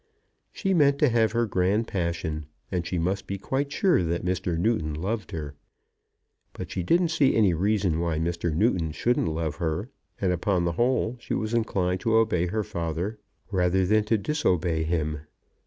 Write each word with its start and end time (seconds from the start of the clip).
She 0.51 0.73
meant 0.73 0.97
to 0.97 1.09
have 1.09 1.33
her 1.33 1.45
grand 1.45 1.87
passion, 1.87 2.47
and 2.71 2.87
she 2.87 2.97
must 2.97 3.27
be 3.27 3.37
quite 3.37 3.71
sure 3.71 4.01
that 4.01 4.25
Mr. 4.25 4.57
Newton 4.57 4.95
loved 4.95 5.29
her. 5.29 5.53
But 6.53 6.71
she 6.71 6.81
didn't 6.81 7.09
see 7.09 7.35
any 7.35 7.53
reason 7.53 7.99
why 7.99 8.17
Mr. 8.17 8.51
Newton 8.51 8.93
shouldn't 8.93 9.27
love 9.27 9.57
her, 9.57 9.89
and, 10.19 10.31
upon 10.31 10.65
the 10.65 10.71
whole, 10.71 11.17
she 11.19 11.35
was 11.35 11.53
inclined 11.53 11.99
to 11.99 12.15
obey 12.15 12.47
her 12.47 12.63
father 12.63 13.19
rather 13.51 13.85
than 13.85 14.03
to 14.05 14.17
disobey 14.17 14.81
him. 14.81 15.19